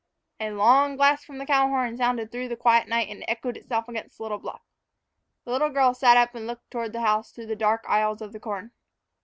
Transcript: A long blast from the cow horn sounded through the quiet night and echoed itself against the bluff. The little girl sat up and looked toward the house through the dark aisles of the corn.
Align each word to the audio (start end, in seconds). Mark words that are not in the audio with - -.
A 0.39 0.49
long 0.49 0.97
blast 0.97 1.25
from 1.25 1.37
the 1.37 1.45
cow 1.45 1.67
horn 1.67 1.95
sounded 1.95 2.31
through 2.31 2.47
the 2.47 2.55
quiet 2.57 2.87
night 2.87 3.07
and 3.09 3.23
echoed 3.27 3.55
itself 3.55 3.87
against 3.87 4.17
the 4.17 4.37
bluff. 4.39 4.63
The 5.45 5.51
little 5.51 5.69
girl 5.69 5.93
sat 5.93 6.17
up 6.17 6.33
and 6.33 6.47
looked 6.47 6.71
toward 6.71 6.91
the 6.91 7.01
house 7.01 7.31
through 7.31 7.45
the 7.45 7.55
dark 7.55 7.85
aisles 7.87 8.19
of 8.23 8.33
the 8.33 8.39
corn. 8.39 8.71